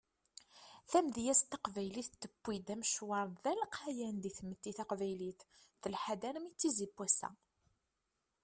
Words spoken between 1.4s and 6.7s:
taqbaylit tewwi-d amecwar d alqayan di tmetti taqbaylit telḥa-d armi d